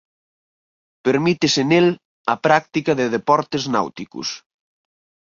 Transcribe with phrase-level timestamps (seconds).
[1.05, 1.87] Permítese nel
[2.33, 4.27] a práctica de deportes náuticos.